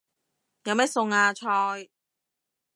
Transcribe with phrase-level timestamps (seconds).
[0.63, 1.31] 有咩餸啊？
[1.31, 1.87] 菜